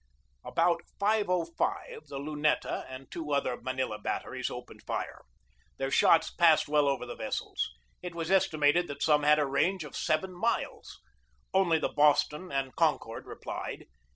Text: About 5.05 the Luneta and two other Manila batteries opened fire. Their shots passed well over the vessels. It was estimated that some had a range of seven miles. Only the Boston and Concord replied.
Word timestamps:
About 0.43 0.81
5.05 0.99 2.07
the 2.07 2.17
Luneta 2.17 2.87
and 2.89 3.11
two 3.11 3.33
other 3.33 3.55
Manila 3.61 3.99
batteries 3.99 4.49
opened 4.49 4.81
fire. 4.81 5.21
Their 5.77 5.91
shots 5.91 6.31
passed 6.31 6.67
well 6.67 6.87
over 6.87 7.05
the 7.05 7.13
vessels. 7.15 7.69
It 8.01 8.15
was 8.15 8.31
estimated 8.31 8.87
that 8.87 9.03
some 9.03 9.21
had 9.21 9.37
a 9.37 9.45
range 9.45 9.83
of 9.83 9.95
seven 9.95 10.33
miles. 10.33 10.99
Only 11.53 11.77
the 11.77 11.89
Boston 11.89 12.51
and 12.51 12.75
Concord 12.75 13.27
replied. 13.27 13.85